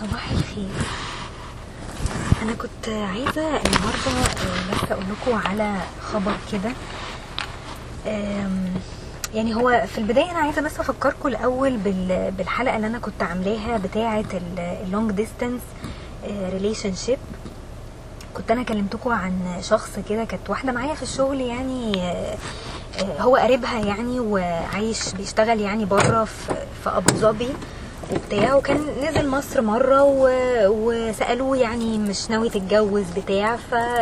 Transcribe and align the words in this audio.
صباح 0.00 0.30
الخير. 0.30 0.68
أنا 2.42 2.52
كنت 2.52 2.88
عايزة 2.88 3.48
النهارده 3.56 4.10
آه، 4.10 4.72
بس 4.72 4.92
أقول 4.92 5.04
لكم 5.10 5.48
على 5.48 5.74
خبر 6.12 6.32
كده. 6.52 6.72
يعني 9.34 9.54
هو 9.54 9.84
في 9.94 9.98
البداية 9.98 10.30
أنا 10.30 10.38
عايزة 10.38 10.62
بس 10.62 10.80
أفكركم 10.80 11.28
الأول 11.28 11.76
بال- 11.76 12.30
بالحلقة 12.30 12.76
اللي 12.76 12.86
أنا 12.86 12.98
كنت 12.98 13.22
عاملاها 13.22 13.76
بتاعة 13.78 14.24
ال 14.84 15.10
long 15.12 15.60
distance 16.28 16.94
relationship 16.94 17.18
كنت 18.34 18.50
أنا 18.50 18.62
كلمتكم 18.62 19.10
عن 19.12 19.58
شخص 19.62 19.90
كده 20.08 20.24
كانت 20.24 20.50
واحدة 20.50 20.72
معايا 20.72 20.94
في 20.94 21.02
الشغل 21.02 21.40
يعني 21.40 22.02
آه، 22.02 22.36
آه، 23.00 23.20
هو 23.22 23.36
قريبها 23.36 23.78
يعني 23.78 24.20
وعايش 24.20 25.12
بيشتغل 25.14 25.60
يعني 25.60 25.84
بره 25.84 26.24
في 26.84 26.90
أبو 26.90 27.14
ظبي. 27.14 27.48
وبتاع 28.12 28.54
وكان 28.54 28.86
نزل 29.08 29.28
مصر 29.28 29.60
مرة 29.60 30.02
وسألوه 30.68 31.56
يعني 31.56 31.98
مش 31.98 32.30
ناوي 32.30 32.48
تتجوز 32.48 33.04
بتاع 33.16 33.56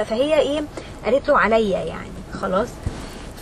فهي 0.04 0.38
إيه 0.40 0.60
قالت 1.04 1.28
له 1.28 1.38
عليا 1.38 1.78
يعني 1.78 2.10
خلاص. 2.40 2.68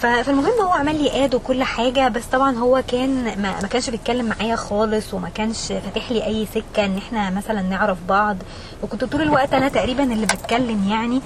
فالمهم 0.01 0.61
هو 0.63 0.73
عمل 0.73 1.03
لي 1.03 1.25
اد 1.25 1.35
وكل 1.35 1.63
حاجة 1.63 2.09
بس 2.09 2.25
طبعا 2.25 2.57
هو 2.57 2.83
كان 2.89 3.25
ما, 3.25 3.61
ما 3.63 3.69
كانش 3.69 3.91
بيتكلم 3.91 4.27
معايا 4.27 4.57
خالص 4.57 5.15
وما 5.15 5.29
كانش 5.29 5.67
فاتح 5.73 6.13
لي 6.13 6.27
أي 6.27 6.47
سكة 6.55 6.85
إن 6.85 6.97
إحنا 6.97 7.31
مثلا 7.31 7.63
نعرف 7.63 7.99
بعض. 8.09 8.37
وكنت 8.83 9.05
طول 9.05 9.23
الوقت 9.23 9.55
أنا 9.55 9.69
تقريبا 9.69 10.03
اللي 10.03 10.27
بتكلم 10.27 10.89
يعني 10.91 11.21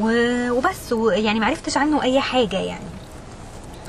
وبس 0.00 0.94
يعني 1.12 1.40
ما 1.40 1.46
عرفتش 1.46 1.76
عنه 1.76 2.02
أي 2.02 2.20
حاجة 2.20 2.56
يعني. 2.56 2.84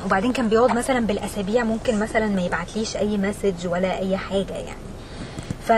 وبعدين 0.06 0.34
كان 0.34 0.50
بيقعد 0.50 0.76
مثلا 0.76 1.00
بالأسابيع 1.00 1.64
ممكن 1.64 2.00
مثلا 2.00 2.28
ما 2.28 2.42
يبعتليش 2.42 2.98
أي 2.98 3.18
مسج 3.18 3.68
ولا 3.68 4.00
أي 4.00 4.18
حاجة 4.18 4.54
يعني. 4.54 4.84
ف... 5.68 5.72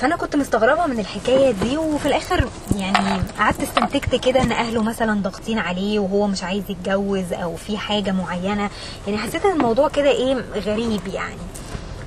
فأنا 0.00 0.16
كنت 0.16 0.36
مستغربة 0.36 0.86
من 0.86 0.98
الحكاية 1.00 1.50
دي 1.50 1.76
وفي 1.76 2.06
الآخر 2.06 2.48
يعني 2.78 3.22
قعدت 3.38 3.60
استنتجت 3.62 4.14
كده 4.14 4.42
إن 4.42 4.52
أهله 4.52 4.82
مثلا 4.82 5.20
ضاغطين 5.22 5.58
عليه 5.58 5.98
وهو 5.98 6.26
مش 6.26 6.42
عايز 6.44 6.62
يتجوز 6.68 7.32
أو 7.32 7.56
في 7.56 7.78
حاجة 7.78 8.10
معينة. 8.12 8.70
يعني 9.06 9.18
حسيت 9.18 9.44
إن 9.46 9.52
الموضوع 9.56 9.88
كده 9.88 10.10
إيه 10.10 10.44
غريب 10.54 11.00
يعني. 11.14 11.36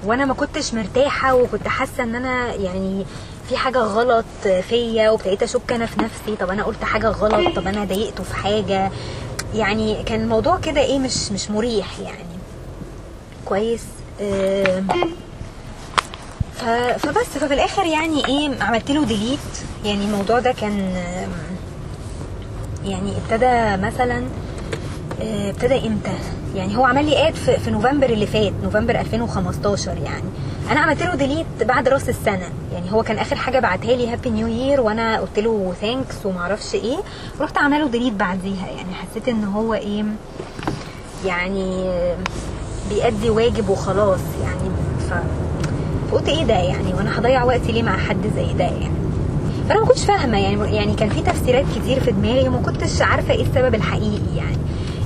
وأنا 0.05 0.25
ما 0.25 0.33
كنتش 0.33 0.73
مرتاحة 0.73 1.33
وكنت 1.36 1.67
حاسة 1.67 2.03
إن 2.03 2.16
أنا 2.16 2.53
يعني 2.53 3.05
في 3.49 3.58
حاجة 3.58 3.77
غلط 3.77 4.25
فيا 4.69 5.09
وابتديت 5.09 5.44
أشك 5.44 5.71
أنا 5.71 5.86
في 5.86 6.02
نفسي. 6.02 6.36
طب 6.39 6.49
أنا 6.49 6.64
قلت 6.64 6.83
حاجة 6.83 7.08
غلط؟ 7.08 7.55
طب 7.55 7.67
أنا 7.67 7.86
ضايقته 7.86 8.23
في 8.23 8.36
حاجة؟ 8.36 8.92
يعني 9.56 10.03
كان 10.03 10.22
الموضوع 10.22 10.58
كده 10.59 10.81
إيه 10.81 11.00
مش 11.00 11.31
مش 11.31 11.52
مريح 11.52 12.00
يعني. 12.00 12.36
كويس. 13.45 13.84
ف- 16.56 16.98
فبس 17.08 17.25
ففي 17.25 17.53
الآخر 17.53 17.86
يعني 17.86 18.26
إيه 18.28 18.64
عملت 18.64 18.92
له 18.92 19.06
delete 19.05 19.39
يعني 19.86 20.06
الموضوع 20.06 20.39
ده 20.39 20.52
كان 20.52 20.95
يعني 22.86 23.11
ابتدى 23.17 23.83
مثلا 23.88 24.26
ابتدى 25.21 25.88
إمتى؟ 25.88 26.11
يعني 26.55 26.77
هو 26.77 26.85
عمل 26.85 27.05
لي 27.05 27.27
add 27.27 27.35
في, 27.35 27.58
في 27.58 27.71
نوفمبر 27.71 28.09
اللي 28.09 28.27
فات 28.27 28.53
نوفمبر 28.63 28.99
2015 28.99 29.91
يعني. 29.91 30.23
أنا 30.71 30.80
عملت 30.80 31.03
له 31.03 31.16
delete 31.16 31.45
بعد 31.61 31.88
راس 31.88 32.09
السنة. 32.09 32.49
يعني 32.73 32.91
هو 32.91 33.03
كان 33.03 33.17
آخر 33.17 33.36
حاجة 33.36 33.59
بعتها 33.59 33.95
لي 33.95 34.08
happy 34.13 34.30
new 34.30 34.47
year 34.47 34.81
وأنا 34.81 35.19
قلت 35.19 35.39
له 35.39 35.73
thanks 35.81 36.25
وما 36.25 36.39
أعرفش 36.39 36.75
إيه. 36.75 36.97
رحت 37.41 37.58
عامله 37.58 37.80
له 37.80 37.88
ديليت 37.88 38.13
بعديها. 38.13 38.67
يعني 38.67 38.93
حسيت 38.93 39.27
إن 39.27 39.43
هو 39.43 39.73
إيه 39.73 40.03
يعني 41.25 41.89
آه، 41.89 42.17
بيأدي 42.89 43.30
واجب 43.30 43.69
وخلاص 43.69 44.19
يعني. 44.43 44.69
ف 45.09 45.13
فقلت 46.11 46.30
إيه 46.30 46.43
ده 46.43 46.53
يعني؟ 46.53 46.93
وأنا 46.93 47.19
هضيع 47.19 47.43
وقتي 47.43 47.71
ليه 47.71 47.83
مع 47.83 47.97
حد 47.97 48.21
زي 48.36 48.53
ده 48.53 48.63
يعني؟ 48.63 48.91
فأنا 49.69 49.80
ما 49.80 49.86
كنتش 49.86 50.05
فاهمة 50.05 50.38
يعني. 50.38 50.75
يعني 50.75 50.93
كان 50.93 51.09
في 51.09 51.21
تفسيرات 51.21 51.66
كتير 51.75 51.99
في 51.99 52.11
دماغي 52.11 52.47
وما 52.47 52.58
كنتش 52.58 53.02
عارفة 53.02 53.33
إيه 53.33 53.41
السبب 53.43 53.75
الحقيقي 53.75 54.36
يعني. 54.36 54.55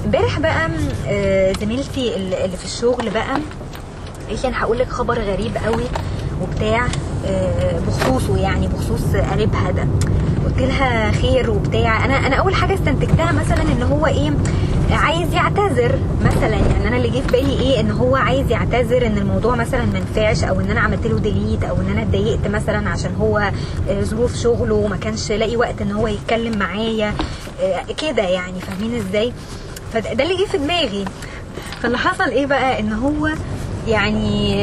امبارح 0.09 0.39
بقى 0.39 0.69
آه، 1.07 1.53
زميلتي 1.61 2.15
اللي 2.15 2.57
في 2.57 2.65
الشغل 2.65 3.09
بقى 3.09 3.37
قالت 4.29 4.45
أنا 4.45 4.63
هقول 4.63 4.79
لك 4.79 4.89
خبر 4.89 5.19
غريب 5.19 5.57
قوي 5.65 5.83
وبتاع 6.41 6.87
آه، 7.25 7.79
بخصوصه 7.87 8.37
يعني 8.37 8.67
بخصوص 8.67 9.01
قريبها 9.31 9.71
ده. 9.71 9.87
قلت 10.45 10.57
لها 10.57 11.11
خير 11.11 11.49
وبتاع. 11.51 12.05
أنا 12.05 12.27
أنا 12.27 12.35
أول 12.35 12.55
حاجة 12.55 12.73
استنتجتها 12.73 13.31
مثلا 13.31 13.61
إن 13.61 13.83
هو 13.83 14.05
إيه 14.07 14.31
عايز 14.91 15.33
يعتذر 15.33 15.99
مثلا. 16.21 16.55
يعني 16.55 16.87
أنا 16.87 16.97
اللي 16.97 17.09
جه 17.09 17.21
في 17.21 17.27
بالي 17.31 17.59
إيه 17.59 17.79
إن 17.79 17.91
هو 17.91 18.15
عايز 18.15 18.51
يعتذر 18.51 19.05
إن 19.07 19.17
الموضوع 19.17 19.55
مثلا 19.55 19.85
ما 19.85 19.99
نفعش 19.99 20.43
أو 20.43 20.59
إن 20.59 20.71
أنا 20.71 20.79
عملت 20.79 21.07
له 21.07 21.19
ديليت 21.19 21.63
أو 21.63 21.75
إن 21.75 21.89
أنا 21.91 22.01
اتضايقت 22.01 22.47
مثلا 22.47 22.89
عشان 22.89 23.15
هو 23.15 23.51
آه، 23.89 24.01
ظروف 24.01 24.35
شغله 24.35 24.75
وما 24.75 24.95
كانش 24.97 25.31
لاقي 25.31 25.55
وقت 25.57 25.81
إن 25.81 25.91
هو 25.91 26.07
يتكلم 26.07 26.57
معايا 26.57 27.13
كده 27.97 28.23
يعني. 28.23 28.59
فاهمين 28.59 28.95
إزاي؟ 28.95 29.33
فده 29.93 30.13
ده 30.13 30.23
اللي 30.23 30.35
جه 30.37 30.47
في 30.51 30.57
دماغي. 30.57 31.05
فاللي 31.81 31.97
حصل 31.97 32.23
إيه 32.29 32.45
بقى؟ 32.45 32.79
إن 32.79 32.93
هو 32.93 33.29
يعني 33.87 34.55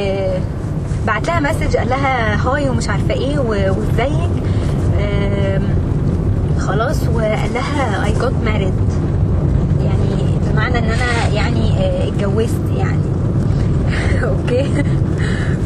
بعت 1.07 1.27
لها 1.27 1.41
message 1.41 1.77
قال 1.77 1.89
لها 1.89 2.37
hi 2.49 2.69
ومش 2.69 2.89
عارفة 2.89 3.15
إيه 3.15 3.39
وإزيك؟ 3.39 4.31
خلاص. 6.59 6.97
وقال 7.15 7.55
لها 7.55 8.05
I 8.05 8.13
got 8.13 8.33
married 8.45 8.75
يعني 9.85 10.39
بمعنى 10.53 10.79
إن 10.79 10.85
أنا 10.85 11.29
يعني 11.33 11.71
آه، 11.79 12.09
اتجوزت 12.09 12.61
يعني. 12.77 13.03
okay؟ 14.25 14.65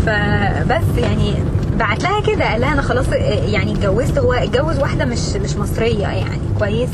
فبس 0.06 0.98
يعني 0.98 1.34
بعت 1.78 2.02
لها 2.02 2.20
كده. 2.20 2.44
قال 2.50 2.60
لها 2.60 2.72
أنا 2.72 2.82
خلاص 2.82 3.08
آه، 3.08 3.14
يعني 3.46 3.72
اتجوزت. 3.72 4.18
هو 4.18 4.32
اتجوز 4.32 4.78
واحدة 4.78 5.04
مش 5.04 5.18
مش 5.44 5.56
مصرية 5.56 6.06
يعني. 6.06 6.40
كويس. 6.58 6.88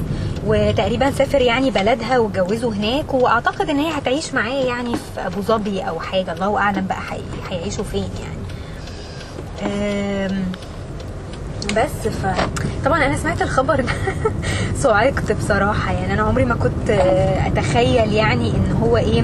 وتقريبا 0.47 1.11
سافر 1.11 1.41
يعني 1.41 1.71
بلدها 1.71 2.19
واتجوزوا 2.19 2.73
هناك 2.75 3.15
وأعتقد 3.15 3.71
إن 3.71 3.79
هي 3.79 3.99
هتعيش 3.99 4.35
معاه 4.35 4.53
يعني 4.65 4.95
في 4.97 5.27
أبو 5.27 5.41
ظبي 5.43 5.81
أو 5.81 6.01
حاجة. 6.01 6.33
الله 6.33 6.59
أعلم 6.59 6.87
بقى 6.87 6.99
هي- 7.11 7.21
هيعيشوا 7.57 7.85
فين 7.85 8.09
يعني. 8.23 8.37
بس 11.77 12.09
ف 12.09 12.27
طبعا 12.85 13.07
أنا 13.07 13.17
سمعت 13.17 13.43
الخبر 13.43 13.81
ده 13.81 13.93
صعقت 14.83 15.33
بصراحة. 15.33 15.93
يعني 15.93 16.13
أنا 16.15 16.23
عمري 16.23 16.45
ما 16.45 16.55
كنت 16.55 16.91
آه، 16.91 17.47
أتخيل 17.47 18.13
يعني 18.13 18.51
إن 18.51 18.77
هو 18.83 18.97
إيه 18.97 19.21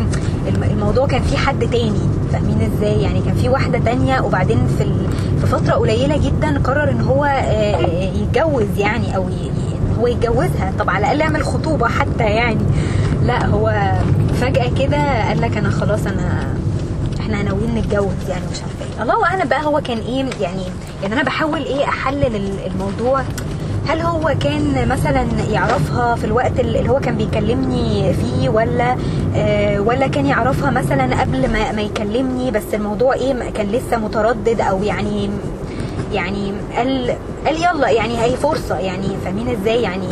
الم- 0.49 0.62
الموضوع 0.71 1.06
كان 1.06 1.22
في 1.22 1.37
حد 1.37 1.71
تاني. 1.71 2.00
فاهمين 2.32 2.72
إزاي؟ 2.77 3.03
يعني 3.03 3.21
كان 3.21 3.34
في 3.34 3.49
واحدة 3.49 3.78
تانية 3.78 4.21
وبعدين 4.21 4.66
في. 4.78 4.84
في 5.41 5.47
فترة 5.47 5.72
قليلة 5.75 6.16
جدا 6.16 6.59
قرر 6.65 6.91
إن 6.91 7.00
هو 7.00 7.25
آه، 7.25 8.12
يتجوز 8.15 8.78
يعني 8.78 9.16
أو 9.16 9.28
ي... 10.07 10.11
ي- 10.11 10.15
ان 10.15 10.23
هو 10.23 10.27
يتجوزها 10.27 10.73
طب 10.79 10.91
على 10.91 10.99
الأقل 10.99 11.21
يعمل 11.21 11.45
خطوبة 11.45 11.89
حتى 11.89 12.25
يعني. 12.25 12.59
لا 13.27 13.47
هو 13.47 13.93
فجأة 14.41 14.71
كده 14.79 15.29
قال 15.29 15.41
لك 15.41 15.57
أنا 15.57 15.71
خلاص 15.71 16.07
أنا 16.07 16.55
إحنا 17.21 17.43
ناويين 17.43 17.75
نتجوز 17.75 18.29
يعني 18.29 18.45
مش 18.53 18.59
عارفة 18.62 18.97
إيه. 18.97 19.03
الله 19.03 19.25
أعلم 19.27 19.49
بقى 19.49 19.65
هو 19.65 19.81
كان 19.81 19.99
إيه 19.99 20.25
يعني 20.41 20.62
يعني 21.03 21.15
أنا 21.15 21.23
بحاول 21.23 21.62
إيه 21.62 21.85
أحلل 21.85 22.37
ال- 22.37 22.67
الموضوع. 22.67 23.23
هل 23.89 24.01
هو 24.01 24.35
كان 24.41 24.89
مثلا 24.89 25.27
يعرفها 25.51 26.15
في 26.15 26.25
الوقت 26.25 26.61
اللي 26.61 26.89
هو 26.91 27.01
كان 27.01 27.15
بيكلمني 27.17 28.12
فيه 28.15 28.49
ولا 28.49 28.97
آه 29.37 29.81
ولا 29.81 30.07
كان 30.07 30.27
يعرفها 30.27 30.71
مثلا 30.71 31.21
قبل 31.21 31.53
ما, 31.53 31.73
ما 31.73 31.83
يكلمني؟ 31.83 32.51
بس 32.51 32.62
الموضوع 32.75 33.15
إيه 33.15 33.51
كان 33.51 33.67
لسه 33.67 33.97
متردد 33.97 34.61
أو 34.61 34.83
يعني 34.83 35.31
يعني 36.12 36.53
قال 36.77 37.17
قال 37.47 37.56
يلا 37.56 37.89
يعني 37.89 38.23
هي 38.23 38.37
فرصة 38.37 38.78
يعني 38.78 39.09
فاهمين 39.25 39.49
إزاي؟ 39.49 39.83
يعني 39.83 40.09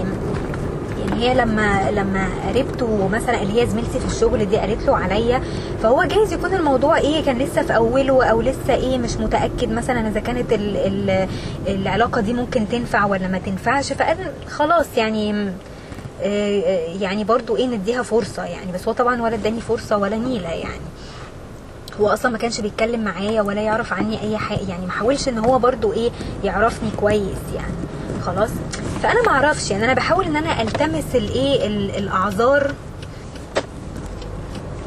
يعني 1.00 1.25
هي 1.25 1.34
لما 1.34 1.91
لما 1.91 2.28
قريبته 2.49 3.09
مثلا 3.09 3.43
اللي 3.43 3.62
هي 3.62 3.66
زميلتي 3.66 4.00
في 4.00 4.06
الشغل 4.06 4.49
دي 4.49 4.56
قالت 4.56 4.87
له 4.87 4.97
عليا 4.97 5.43
فهو 5.83 6.05
جايز 6.05 6.33
يكون 6.33 6.55
الموضوع 6.55 6.99
إيه 6.99 7.25
كان 7.25 7.38
لسه 7.38 7.62
في 7.62 7.77
أوله 7.77 8.25
أو 8.25 8.41
لسه 8.41 8.75
إيه 8.75 8.99
مش 8.99 9.16
متأكد 9.16 9.71
مثلا 9.72 10.09
إذا 10.09 10.21
كانت 10.21 10.53
ال 10.53 10.77
ال 10.77 11.28
العلاقة 11.69 12.20
دي 12.20 12.32
ممكن 12.32 12.69
تنفع 12.69 13.05
ولا 13.05 13.29
ما 13.29 13.38
تنفعش 13.38 13.93
فقال 13.93 14.17
خلاص 14.49 14.87
يعني 14.97 15.50
آه، 16.23 16.61
آه، 16.61 16.97
يعني 17.00 17.25
برضو 17.25 17.56
إيه 17.56 17.67
نديها 17.67 18.02
فرصة 18.02 18.44
يعني 18.44 18.73
بس 18.73 18.88
هو 18.88 18.94
طبعا 18.94 19.23
ولا 19.23 19.35
اداني 19.35 19.61
فرصة 19.61 19.97
ولا 19.97 20.17
نيلة 20.17 20.49
يعني. 20.49 20.81
هو 22.00 22.08
أصلا 22.08 22.31
ما 22.32 22.38
كانش 22.38 22.61
بيتكلم 22.61 23.05
معايا 23.05 23.43
ولا 23.43 23.61
يعرف 23.61 23.93
عني 23.93 24.23
أي 24.23 24.38
حاجة 24.38 24.61
يعني 24.69 24.87
ما 24.87 24.93
حاولش 24.93 25.29
إن 25.29 25.38
هو 25.38 25.58
برضو 25.58 25.93
إيه 25.93 26.11
يعرفني 26.44 26.91
كويس 26.97 27.38
يعني. 27.55 27.73
خلاص؟ 28.26 28.50
فأنا 29.02 29.23
ما 29.23 29.29
أعرفش 29.32 29.70
يعني 29.70 29.85
أنا 29.85 29.94
بحاول 29.94 30.25
إن 30.25 30.37
أنا 30.37 30.62
ألتمس 30.62 31.05
الايه 31.14 31.67
ال- 31.67 31.97
الأعذار. 31.97 32.75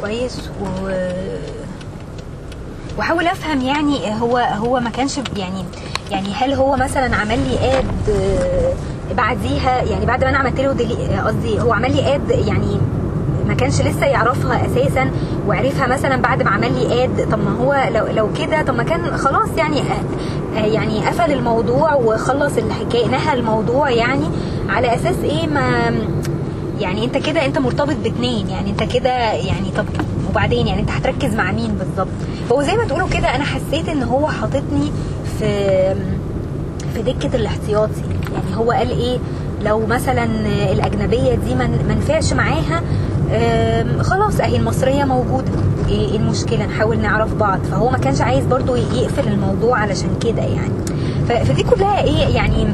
كويس. 0.02 0.50
و 0.62 0.90
وأحاول 2.98 3.28
أفهم 3.28 3.62
يعني 3.62 4.22
هو 4.22 4.38
هو 4.38 4.80
ما 4.80 4.90
كانش 4.90 5.18
يعني 5.38 5.66
يعني 6.12 6.34
هل 6.34 6.54
هو 6.54 6.76
مثلا 6.76 7.16
عمل 7.16 7.40
لي 7.40 7.78
اد 7.80 7.86
بعديها 9.18 9.82
يعني 9.84 10.06
بعد 10.06 10.24
ما 10.24 10.30
أنا 10.30 10.38
عملت 10.38 10.60
له 10.60 10.70
قصدي 11.26 11.62
هو 11.62 11.74
عمل 11.74 11.96
لي 11.96 12.16
اد 12.16 12.30
يعني 12.48 12.80
ما 13.48 13.54
كانش 13.54 13.82
لسه 13.82 14.06
يعرفها 14.06 14.66
أساسا 14.66 15.12
وعرفها 15.48 15.88
مثلا 15.88 16.16
بعد 16.22 16.44
ما 16.44 16.50
عمل 16.50 16.74
لي 16.74 17.04
آد. 17.04 17.28
طب 17.32 17.40
ما 17.40 17.52
هو 17.62 17.90
لو 17.96 18.08
لو 18.08 18.34
كده 18.34 18.62
طب 18.62 18.76
ما 18.76 18.84
كان 18.84 19.18
خلاص 19.18 19.50
يعني 19.58 19.82
آه، 20.58 20.60
يعني 20.66 21.06
قفل 21.08 21.32
الموضوع 21.32 21.94
وخلص 21.94 22.58
الحكاية 22.58 23.08
نهى 23.08 23.34
الموضوع 23.34 23.90
يعني. 23.90 24.26
على 24.70 24.96
أساس 24.96 25.16
إيه؟ 25.24 25.48
ما 25.48 25.92
يعني 26.80 27.06
أنت 27.06 27.18
كده 27.18 27.46
أنت 27.46 27.60
مرتبط 27.60 27.96
باتنين. 28.04 28.50
يعني 28.50 28.70
أنت 28.70 28.84
كده 28.84 29.10
يعني 29.34 29.72
طب 29.78 29.86
وبعدين 30.30 30.68
يعني 30.68 30.82
أنت 30.82 30.92
هتركز 30.92 31.36
مع 31.36 31.52
مين 31.52 31.72
بالظبط؟ 31.80 32.14
هو 32.52 32.64
زي 32.64 32.76
ما 32.76 32.86
تقولوا 32.86 33.08
كده 33.08 33.36
أنا 33.36 33.44
حسيت 33.44 33.90
إن 33.90 34.04
هو 34.04 34.28
حاططني 34.28 34.92
في 35.40 35.48
في 36.94 37.02
دكة 37.02 37.36
الاحتياطي. 37.36 38.02
يعني 38.34 38.56
هو 38.58 38.72
قال 38.72 38.90
إيه؟ 38.90 39.18
لو 39.64 39.86
مثلا 39.86 40.24
الأجنبية 40.72 41.36
دي 41.36 41.56
ما 41.56 41.96
نفعش 41.96 42.34
معاها 42.34 42.82
خلاص 44.02 44.40
أهي 44.40 44.56
المصرية 44.58 45.04
موجودة. 45.04 45.52
إيه 45.90 46.10
إيه 46.12 46.18
المشكلة؟ 46.18 46.66
نحاول 46.66 47.00
نعرف 47.00 47.34
بعض. 47.34 47.60
فهو 47.72 47.90
ما 47.90 47.98
كانش 47.98 48.22
عايز 48.22 48.46
برضو 48.46 48.76
يقفل 48.76 49.28
الموضوع 49.28 49.78
علشان 49.80 50.10
كده 50.22 50.42
يعني. 50.42 50.74
فدي 51.46 51.64
كلها 51.64 52.04
إيه 52.04 52.36
يعني 52.36 52.68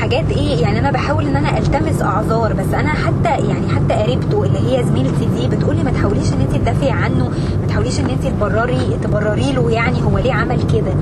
حاجات 0.00 0.24
إيه 0.30 0.62
يعني 0.62 0.78
أنا 0.78 0.90
بحاول 0.90 1.26
إن 1.26 1.36
أنا 1.36 1.58
ألتمس 1.58 2.02
أعذار. 2.02 2.52
بس 2.52 2.74
أنا 2.74 2.88
حتى 2.88 3.28
يعني 3.48 3.68
حتى 3.68 3.94
قريبته 3.94 4.44
اللي 4.44 4.58
هي 4.58 4.84
زميلتي 4.84 5.26
دي 5.36 5.56
بتقولي 5.56 5.82
ما 5.82 5.90
تحاوليش 5.90 6.32
إن 6.32 6.40
انت 6.40 6.56
تدافعي 6.56 6.90
عنه 6.90 7.28
ما 7.60 7.66
تحاوليش 7.68 8.00
إن 8.00 8.10
انت 8.10 8.26
تبرري 8.26 8.98
تبرري 9.04 9.52
له 9.52 9.70
يعني 9.70 10.02
هو 10.04 10.18
ليه 10.18 10.32
عمل 10.32 10.62
كده. 10.74 10.94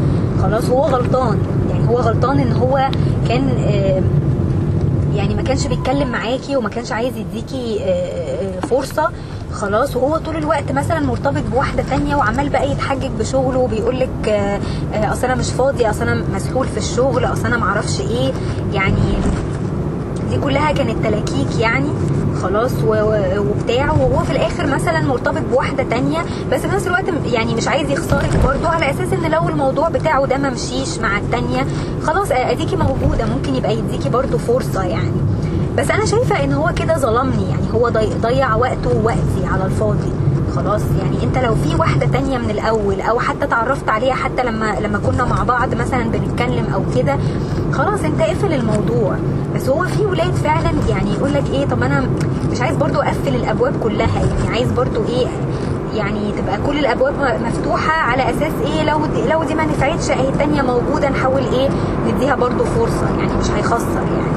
خلاص 0.42 0.70
هو 0.70 0.82
غلطان. 0.84 1.38
يعني 1.70 1.88
هو 1.88 1.96
غلطان 1.98 2.38
إن 2.38 2.52
هو 2.52 2.90
كان 3.28 3.48
يعني 5.14 5.34
ما 5.34 5.42
كانش 5.42 5.66
بيتكلم 5.66 6.08
معاكي 6.08 6.56
وما 6.56 6.68
كانش 6.68 6.92
عايز 6.92 7.12
يديكي 7.16 7.78
آه، 7.84 8.29
آه، 8.72 8.74
فرصة 8.76 9.10
خلاص 9.52 9.96
وهو 9.96 10.16
طول 10.16 10.36
الوقت 10.36 10.72
مثلا 10.72 11.00
مرتبط 11.00 11.42
بواحدة 11.52 11.82
تانية 11.90 12.16
وعمال 12.16 12.48
بقى 12.48 12.70
يتحجج 12.72 13.10
بشغله 13.18 13.58
وبيقول 13.58 14.00
لك 14.00 14.28
أصل 14.94 15.24
أنا 15.24 15.34
مش 15.34 15.50
فاضي 15.50 15.90
أصل 15.90 16.02
أنا 16.08 16.24
مسحول 16.34 16.66
في 16.68 16.76
الشغل 16.78 17.24
أصل 17.24 17.46
أنا 17.46 17.56
معرفش 17.56 18.00
إيه. 18.00 18.32
يعني 18.72 19.18
دي 20.30 20.38
كلها 20.38 20.72
كانت 20.72 21.06
تلاكيك 21.06 21.58
يعني 21.60 21.88
خلاص 22.42 22.70
وبتاع. 22.86 23.92
وهو 23.92 24.24
في 24.24 24.30
الآخر 24.32 24.66
مثلا 24.66 25.00
مرتبط 25.00 25.42
بواحدة 25.52 25.82
تانية 25.82 26.18
بس 26.52 26.60
في 26.60 26.68
نفس 26.68 26.86
الوقت 26.86 27.04
يعني 27.32 27.54
مش 27.54 27.68
عايز 27.68 27.90
يخسرك 27.90 28.30
برضه 28.44 28.68
على 28.68 28.90
أساس 28.90 29.12
إن 29.12 29.30
لو 29.30 29.48
الموضوع 29.48 29.88
بتاعه 29.88 30.26
ده 30.26 30.36
ما 30.38 30.50
مشيش 30.50 30.98
مع 30.98 31.18
التانية 31.18 31.66
خلاص 32.02 32.28
أديكي 32.30 32.76
موجودة. 32.76 33.26
ممكن 33.26 33.54
يبقى 33.54 33.76
يديكي 33.78 34.08
برضه 34.08 34.38
فرصة 34.38 34.82
يعني. 34.82 35.12
بس 35.80 35.90
أنا 35.90 36.04
شايفة 36.06 36.44
إن 36.44 36.52
هو 36.52 36.70
كده 36.76 36.98
ظلمني 36.98 37.50
يعني 37.50 37.66
هو 37.74 37.88
ضي- 37.88 38.14
ضيع 38.22 38.54
وقته 38.54 38.96
ووقتي 38.96 39.46
على 39.52 39.64
الفاضي. 39.64 40.12
خلاص 40.56 40.80
يعني 41.02 41.24
أنت 41.24 41.38
لو 41.38 41.54
في 41.54 41.74
واحدة 41.76 42.06
تانية 42.06 42.38
من 42.38 42.50
الأول 42.50 43.00
أو 43.00 43.18
حتى 43.18 43.44
اتعرفت 43.44 43.88
عليها 43.88 44.14
حتى 44.14 44.42
لما 44.42 44.74
لما 44.80 44.98
كنا 44.98 45.24
مع 45.24 45.42
بعض 45.42 45.74
مثلا 45.74 46.04
بنتكلم 46.04 46.66
أو 46.74 46.82
كده 46.96 47.16
خلاص 47.72 48.00
أنت 48.04 48.20
اقفل 48.20 48.52
الموضوع. 48.52 49.14
بس 49.54 49.68
هو 49.68 49.84
في 49.84 50.06
ولاد 50.06 50.32
فعلا 50.34 50.70
يعني 50.88 51.12
يقول 51.14 51.34
لك 51.34 51.44
إيه 51.52 51.66
طب 51.66 51.82
أنا 51.82 52.06
مش 52.52 52.60
عايز 52.60 52.76
برضو 52.76 53.00
أقفل 53.00 53.34
الأبواب 53.34 53.72
كلها 53.82 54.20
يعني 54.20 54.54
عايز 54.56 54.72
برضو 54.72 55.00
إيه 55.08 55.26
يعني 55.94 56.32
تبقى 56.32 56.58
كل 56.66 56.78
الأبواب 56.78 57.14
مفتوحة 57.46 57.92
على 57.92 58.22
أساس 58.30 58.52
إيه 58.66 58.82
لو 58.82 58.98
دي 59.06 59.28
لو 59.32 59.44
دي 59.44 59.54
ما 59.54 59.64
نفعتش 59.64 60.10
أهي 60.10 60.28
التانية 60.28 60.62
موجودة 60.62 61.08
نحاول 61.10 61.42
إيه 61.52 61.68
نديها 62.08 62.34
برضو 62.34 62.64
فرصة 62.64 63.06
يعني 63.18 63.32
مش 63.40 63.50
هيخسر 63.50 64.02
يعني. 64.16 64.29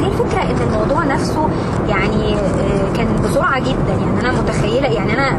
هي 0.00 0.06
الفكرة 0.06 0.42
إن 0.42 0.56
الموضوع 0.68 1.04
نفسه 1.04 1.48
يعني 1.88 2.34
آه، 2.34 2.92
كان 2.96 3.06
بسرعة 3.24 3.60
جدا. 3.60 3.94
يعني 4.06 4.20
أنا 4.20 4.32
متخيلة 4.42 4.88
يعني 4.88 5.12
أنا 5.14 5.38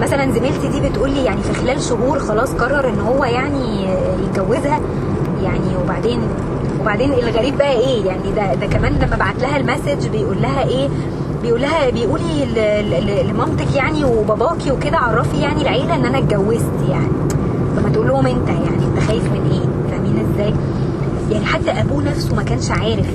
مثلا 0.00 0.32
زميلتي 0.32 0.68
دي 0.68 0.88
بتقول 0.88 1.10
لي 1.10 1.24
يعني 1.24 1.42
في 1.42 1.54
خلال 1.54 1.82
شهور 1.82 2.18
خلاص 2.18 2.52
قرر 2.52 2.88
إن 2.88 3.00
هو 3.00 3.24
يعني 3.24 3.88
آه، 3.88 4.14
يتجوزها. 4.24 4.80
يعني 5.42 5.76
وبعدين 5.84 6.20
وبعدين 6.80 7.12
الغريب 7.12 7.58
بقى 7.58 7.72
إيه؟ 7.72 8.04
يعني 8.06 8.32
ده 8.36 8.54
ده 8.54 8.66
كمان 8.66 8.92
لما 8.92 9.16
بعت 9.16 9.40
لها 9.42 9.56
المسج 9.56 10.08
بيقول 10.08 10.42
لها 10.42 10.64
إيه؟ 10.68 10.88
بيقول 11.42 11.62
لها 11.62 11.90
بيقولي 11.90 12.44
لمامتك 13.30 13.74
يعني 13.76 14.04
وباباكي 14.04 14.70
وكده 14.70 14.98
عرفي 14.98 15.36
يعني 15.40 15.62
العيلة 15.62 15.94
إن 15.94 16.04
أنا 16.04 16.18
اتجوزت 16.18 16.72
يعني. 16.90 17.08
طب 17.76 17.82
ما 17.82 17.88
تقول 17.90 18.08
لهم 18.08 18.26
أنت 18.26 18.48
يعني 18.48 18.84
أنت 18.86 19.04
خايف 19.06 19.22
من 19.24 19.50
إيه؟ 19.52 19.90
فاهمين 19.90 20.26
إزاي؟ 20.34 20.54
يعني 21.30 21.46
حتى 21.46 21.70
أبوه 21.70 22.02
نفسه 22.04 22.34
ما 22.34 22.42
كانش 22.42 22.70
عارف. 22.70 23.06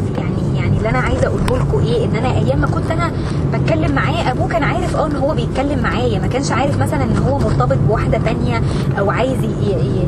اللي 0.81 0.89
أنا 0.89 0.99
عايزة 0.99 1.27
أقوله 1.27 1.57
لكم 1.57 1.79
إيه؟ 1.79 2.05
إن 2.05 2.15
أنا 2.15 2.31
أيام 2.31 2.61
ما 2.61 2.67
كنت 2.67 2.91
أنا 2.91 3.11
بتكلم 3.53 3.95
معاه 3.95 4.31
أبوه 4.31 4.47
كان 4.47 4.63
عارف 4.63 4.95
آه 4.95 5.05
إن 5.07 5.15
هو 5.15 5.33
بيتكلم 5.33 5.79
معايا 5.83 6.19
ما 6.19 6.27
كانش 6.27 6.51
عارف 6.51 6.79
مثلا 6.81 7.03
إن 7.03 7.17
هو 7.17 7.37
مرتبط 7.39 7.77
بواحدة 7.87 8.17
تانية 8.17 8.61
أو 8.99 9.11
عايز 9.11 9.37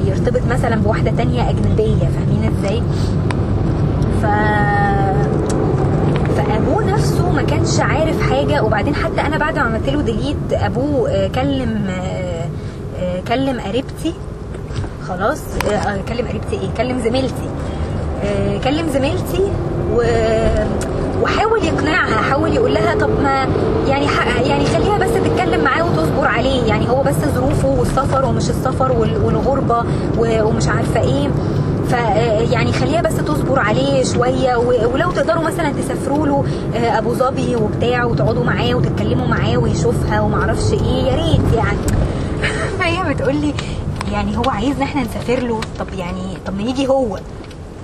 يرتبط 0.08 0.42
مثلا 0.50 0.76
بواحدة 0.76 1.12
تانية 1.12 1.50
أجنبية 1.50 1.96
فاهمين 2.08 2.52
إزاي؟ 2.60 2.82
ف 4.22 4.26
فأبوه 6.38 6.84
نفسه 6.94 7.32
ما 7.32 7.42
كانش 7.42 7.80
عارف 7.80 8.22
حاجة 8.22 8.64
وبعدين 8.64 8.96
حتى 8.96 9.22
أنا 9.22 9.38
بعد 9.38 9.56
ما 9.56 9.62
عملت 9.62 9.90
له 9.90 10.02
ديليت 10.02 10.38
أبوه 10.54 11.10
آه، 11.10 11.28
كلم 11.28 11.86
آه، 11.90 12.46
آه، 13.00 13.20
كلم 13.28 13.60
قريبتي. 13.60 14.14
خلاص 15.08 15.42
كلم 16.10 16.28
قريبتي 16.28 16.56
إيه؟ 16.56 16.70
كلم 16.78 17.00
زميلتي. 17.00 17.50
كلم 18.64 18.88
زميلتي. 18.90 19.52
و 19.92 20.02
وحاول 21.22 21.64
يقنعها 21.64 22.22
حاول 22.22 22.54
يقول 22.54 22.74
لها 22.74 22.96
طب 22.96 23.10
ما 23.24 23.48
يعني 23.88 24.08
ح- 24.08 24.42
يعني 24.42 24.66
خليها 24.66 24.98
بس 24.98 25.10
تتكلم 25.14 25.64
معاه 25.64 25.84
وتصبر 25.86 26.28
عليه 26.28 26.64
يعني 26.64 26.90
هو 26.90 27.04
بس 27.04 27.16
ظروفه 27.36 27.68
والسفر 27.68 28.26
ومش 28.26 28.50
السفر 28.50 28.92
وال- 28.92 29.24
والغربة 29.26 29.84
ومش 30.18 30.68
عارفة 30.68 31.02
إيه. 31.02 31.30
ف 31.90 31.94
يعني 32.52 32.74
خليها 32.74 33.02
بس 33.02 33.16
تصبر 33.16 33.60
عليه 33.60 34.04
شوية 34.04 34.56
ولو 34.94 35.12
تقدروا 35.12 35.44
مثلا 35.44 35.70
تسافروا 35.74 36.28
له 36.28 36.44
آه، 36.76 36.98
أبو 36.98 37.14
ظبي 37.14 37.56
وبتاع 37.56 38.06
وتقعدوا 38.06 38.44
معاه 38.44 38.74
وتتكلموا 38.76 39.28
معاه 39.28 39.58
ويشوفها 39.58 40.22
ومعرفش 40.22 40.74
إيه 40.74 41.04
يا 41.04 41.16
ريت 41.16 41.54
يعني. 41.56 41.78
فهي 42.80 43.14
بتقول 43.14 43.36
لي 43.36 43.54
يعني 44.12 44.38
هو 44.38 44.44
عايزنا 44.50 44.84
إحنا 44.84 45.02
نسافر 45.02 45.40
له 45.40 45.60
طب 45.80 45.88
يعني 45.98 46.38
طب 46.48 46.56
ما 46.58 46.64
يجي 46.64 46.88
هو. 46.88 47.18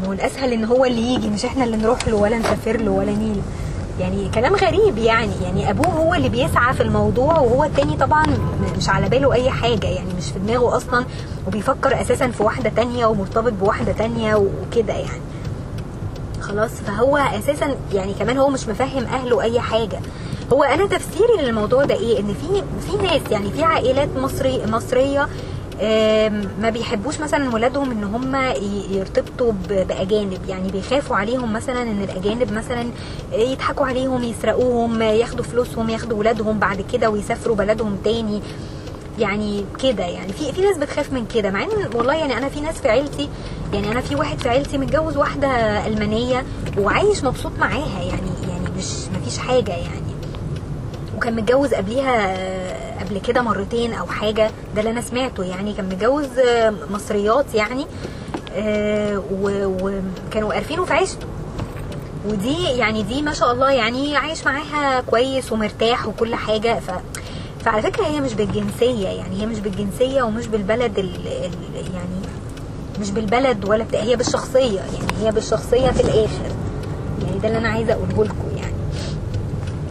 ما 0.02 0.08
هو 0.08 0.14
الاسهل 0.14 0.54
إن 0.54 0.66
هو 0.66 0.86
اللي 0.86 1.14
يجي 1.14 1.30
مش 1.30 1.46
إحنا 1.46 1.64
اللي 1.64 1.78
نروح 1.78 2.08
له 2.08 2.16
ولا 2.16 2.38
نسافر 2.38 2.78
له 2.82 2.92
ولا 2.92 3.12
نيل 3.12 3.42
يعني 4.00 4.30
كلام 4.30 4.56
غريب 4.56 4.98
يعني. 4.98 5.32
يعني 5.44 5.70
أبوه 5.70 5.88
هو 5.94 6.14
اللي 6.14 6.30
بيسعى 6.30 6.74
في 6.74 6.84
الموضوع 6.84 7.40
وهو 7.40 7.64
التاني 7.64 7.98
طبعا 7.98 8.26
مش 8.78 8.90
على 8.90 9.10
باله 9.10 9.34
أي 9.34 9.50
حاجة. 9.50 9.88
يعني 9.88 10.10
مش 10.18 10.32
في 10.32 10.40
دماغه 10.40 10.78
أصلا 10.78 11.06
وبيفكر 11.48 12.02
أساسا 12.02 12.28
في 12.28 12.44
واحدة 12.44 12.70
تانية 12.76 13.06
ومرتبط 13.06 13.54
بواحدة 13.54 13.92
تانية 13.92 14.36
وكده 14.36 14.94
يعني. 14.94 15.22
خلاص 16.42 16.72
فهو 16.72 17.18
أساسا 17.18 17.76
يعني 17.94 18.14
كمان 18.14 18.38
هو 18.38 18.50
مش 18.50 18.68
مفهم 18.68 19.04
أهله 19.04 19.42
أي 19.42 19.60
حاجة. 19.60 20.00
هو 20.54 20.64
أنا 20.64 20.86
تفسيري 20.86 21.42
للموضوع 21.44 21.86
ده 21.86 21.96
إيه؟ 21.96 22.20
إن 22.20 22.34
في 22.34 22.64
في 22.88 22.98
ناس 23.08 23.22
يعني 23.32 23.52
في 23.52 23.64
عائلات 23.64 24.10
مصري 24.18 24.62
مصرية 24.68 25.28
ما 26.62 26.70
بيحبوش 26.70 27.20
مثلا 27.20 27.54
ولادهم 27.54 27.92
إن 27.92 28.04
هم 28.04 28.36
يرتبطوا 28.92 29.52
بأجانب. 29.70 30.40
يعني 30.50 30.72
بيخافوا 30.72 31.16
عليهم 31.16 31.54
مثلا 31.54 31.82
إن 31.82 32.02
الأجانب 32.04 32.54
مثلا 32.54 32.86
يضحكوا 33.34 33.86
عليهم 33.86 34.24
يسرقوهم 34.24 35.02
ياخدوا 35.02 35.46
فلوسهم 35.46 35.90
ياخدوا 35.90 36.18
ولادهم 36.18 36.60
بعد 36.60 36.86
كده 36.94 37.10
ويسافروا 37.10 37.56
بلدهم 37.56 37.98
تاني. 38.04 38.42
يعني 39.20 39.66
كده. 39.84 40.04
يعني 40.06 40.34
في 40.34 40.52
في 40.52 40.62
ناس 40.62 40.78
بتخاف 40.78 41.14
من 41.14 41.26
كده. 41.26 41.50
مع 41.52 41.64
إن 41.64 41.70
والله 41.96 42.14
يعني 42.14 42.38
أنا 42.38 42.50
في 42.50 42.62
ناس 42.62 42.76
في 42.82 42.90
عيلتي 42.90 43.30
يعني 43.74 43.92
أنا 43.92 44.02
في 44.02 44.16
واحد 44.16 44.40
في 44.40 44.50
عيلتي 44.50 44.78
متجوز 44.78 45.18
واحدة 45.18 45.48
ألمانية 45.88 46.44
وعايش 46.78 47.24
مبسوط 47.24 47.52
معاها. 47.60 48.02
يعني 48.04 48.32
يعني 48.50 48.70
مش 48.78 48.86
مفيش 49.18 49.38
حاجة 49.38 49.72
يعني. 49.72 50.10
وكان 51.18 51.36
متجوز 51.36 51.74
قبليها 51.74 52.38
قبل 53.10 53.22
كده 53.22 53.42
مرتين 53.42 53.94
أو 53.94 54.06
حاجة 54.08 54.52
ده 54.76 54.80
اللي 54.82 54.92
أنا 54.92 55.02
سمعته 55.02 55.44
يعني. 55.44 55.74
كان 55.74 55.86
متجوز 55.86 56.40
آه، 56.40 56.74
مصريات 56.92 57.46
يعني 57.56 57.88
آه، 58.54 59.24
وكانوا 59.32 60.54
عارفينه 60.54 60.86
في 60.86 60.94
عيشته. 60.94 61.28
ودي 62.28 62.64
يعني 62.64 63.04
دي 63.04 63.22
ما 63.22 63.34
شاء 63.34 63.52
الله 63.52 63.72
يعني 63.72 64.18
عايش 64.18 64.46
معاها 64.46 65.02
كويس 65.02 65.52
ومرتاح 65.52 66.08
وكل 66.08 66.36
حاجة. 66.36 66.80
ف 66.80 66.92
فعلى 67.66 67.82
فكرة 67.82 68.06
هي 68.06 68.22
مش 68.22 68.34
بالجنسية 68.34 69.08
يعني 69.08 69.42
هي 69.42 69.46
مش 69.46 69.60
بالجنسية 69.60 70.24
ومش 70.24 70.48
بالبلد 70.48 71.00
ال... 71.00 71.28
ال... 71.28 71.76
يعني 71.76 72.20
مش 73.00 73.12
بالبلد 73.12 73.66
ولا 73.66 73.84
بتاع 73.84 74.02
هي 74.02 74.16
بالشخصية 74.16 74.80
يعني 74.80 75.24
هي 75.24 75.32
بالشخصية 75.32 75.92
في 75.92 76.02
الآخر. 76.02 76.52
يعني 77.26 77.40
ده 77.40 77.48
اللي 77.48 77.58
أنا 77.58 77.70
عايزة 77.70 77.94
أقوله 77.94 78.24
لكم 78.24 78.58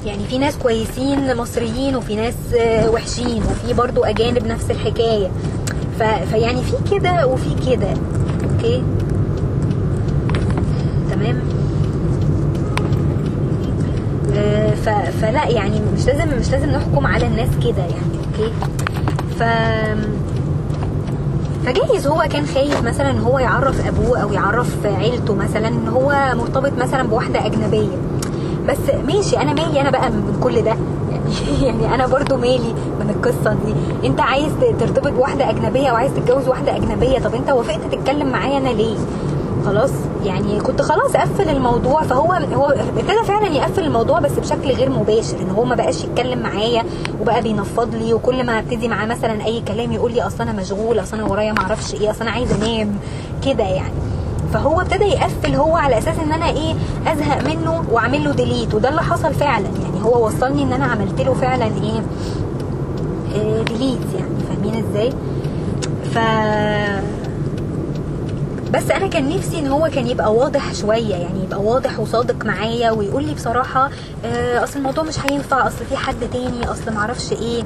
يعني 0.09 0.25
في 0.25 0.39
ناس 0.39 0.57
كويسين 0.57 1.37
مصريين 1.37 1.97
وفي 1.97 2.17
ناس 2.17 2.35
آه، 2.61 2.91
وحشين 2.91 3.43
وفي 3.43 3.75
برضو 3.75 4.05
أجانب 4.05 4.47
نفس 4.47 4.71
الحكاية. 4.71 5.29
ف... 5.99 6.03
فيعني 6.03 6.63
في 6.63 6.77
كده 6.91 7.27
وفي 7.27 7.71
كده. 7.71 7.89
okay؟ 8.53 8.83
تمام؟ 11.11 11.41
آه، 14.37 14.75
ف... 14.75 14.89
فلا 15.21 15.49
يعني 15.49 15.81
مش 15.95 16.07
لازم 16.07 16.39
مش 16.39 16.51
لازم 16.51 16.71
نحكم 16.71 17.07
على 17.07 17.27
الناس 17.27 17.49
كده 17.65 17.83
يعني 17.83 18.19
أوكي؟ 18.27 18.53
ف 19.39 19.43
فجايز 21.67 22.07
هو 22.07 22.25
كان 22.31 22.47
خايف 22.47 22.83
مثلا 22.83 23.21
هو 23.21 23.39
يعرف 23.39 23.87
أبوه 23.87 24.19
أو 24.19 24.33
يعرف 24.33 24.87
عيلته 24.87 25.35
مثلا 25.35 25.69
إن 25.69 25.89
هو 25.89 26.33
مرتبط 26.35 26.73
مثلا 26.79 27.03
بواحدة 27.03 27.47
أجنبية. 27.47 28.08
بس 28.69 28.79
ماشي 29.15 29.37
أنا 29.37 29.53
مالي 29.53 29.81
أنا 29.81 29.91
بقى 29.91 30.11
من 30.11 30.41
كل 30.43 30.63
ده. 30.63 30.77
يعني 31.63 31.87
أنا 31.95 32.07
برضو 32.07 32.37
مالي 32.37 32.75
من 33.01 33.11
القصة 33.11 33.57
دي. 33.67 34.07
أنت 34.09 34.21
عايز 34.21 34.53
ترتبط 34.81 35.09
بواحدة 35.13 35.51
أجنبية 35.51 35.89
أو 35.89 35.97
عايز 35.97 36.13
تتجوز 36.15 36.49
واحدة 36.49 36.77
أجنبية 36.77 37.19
طب 37.19 37.35
أنت 37.35 37.51
وافقت 37.51 37.81
تتكلم 37.93 38.27
معايا 38.27 38.59
أنا 38.59 38.69
ليه؟ 38.69 38.97
خلاص؟ 39.67 39.91
يعني 40.25 40.61
كنت 40.61 40.83
خلاص 40.83 41.17
اقفل 41.17 41.49
الموضوع. 41.51 42.03
فهو 42.03 42.33
هو 42.55 42.67
ابتدى 42.97 43.25
فعلا 43.27 43.47
يقفل 43.47 43.85
الموضوع 43.85 44.19
بس 44.19 44.33
بشكل 44.33 44.71
غير 44.73 44.91
مباشر 44.91 45.37
إن 45.41 45.51
هو 45.51 45.65
ما 45.65 45.75
بقاش 45.75 46.05
يتكلم 46.05 46.39
معايا 46.39 46.83
وبقى 47.21 47.43
بينفض 47.43 47.95
لي. 47.95 48.15
وكل 48.15 48.47
ما 48.47 48.59
أبتدي 48.59 48.89
معاه 48.89 49.07
مثلا 49.07 49.45
أي 49.45 49.61
كلام 49.69 49.93
يقول 49.93 50.13
لي 50.13 50.23
أصل 50.23 50.43
أنا 50.43 50.53
مشغول 50.53 51.01
أصل 51.01 51.17
أنا 51.17 51.27
ورايا 51.31 51.53
ما 51.53 51.61
أعرفش 51.61 51.95
إيه 51.95 52.11
أصل 52.11 52.21
أنا 52.23 52.31
عايز 52.31 52.53
أنام 52.53 52.95
كده 53.47 53.65
يعني. 53.65 54.08
فهو 54.53 54.81
ابتدى 54.81 55.05
يقفل 55.05 55.55
هو 55.55 55.77
على 55.77 55.99
أساس 55.99 56.19
إن 56.19 56.33
أنا 56.33 56.49
إيه 56.49 56.75
أزهق 57.07 57.49
منه 57.49 57.85
وأعمل 57.91 58.25
له 58.25 58.33
delete 58.33 58.75
وده 58.75 58.89
اللي 58.89 59.03
حصل 59.03 59.35
فعلا. 59.35 59.67
يعني 59.83 60.03
هو 60.05 60.27
وصلني 60.27 60.63
إن 60.63 60.73
أنا 60.73 60.85
عملت 60.87 61.21
له 61.21 61.35
فعلا 61.35 61.65
إيه, 61.65 62.03
delete 63.63 64.01
يعني. 64.19 64.35
فاهمين 64.49 64.85
إزاي؟ 64.91 65.13
ف 66.15 66.19
بس 68.73 68.91
أنا 68.91 69.07
كان 69.07 69.29
نفسي 69.37 69.59
إن 69.59 69.67
هو 69.67 69.89
كان 69.95 70.07
يبقى 70.07 70.35
واضح 70.35 70.75
شوية 70.75 71.15
يعني 71.15 71.43
يبقى 71.45 71.61
واضح 71.63 72.01
وصادق 72.01 72.45
معايا 72.45 72.91
ويقول 72.91 73.25
لي 73.25 73.35
بصراحة 73.35 73.91
آه 74.25 74.65
أصل 74.65 74.79
الموضوع 74.79 75.05
مش 75.05 75.15
هينفع 75.31 75.67
أصل 75.67 75.85
في 75.89 75.97
حد 75.97 76.15
تاني 76.33 76.65
أصل 76.71 76.93
معرفش 76.95 77.33
إيه. 77.33 77.63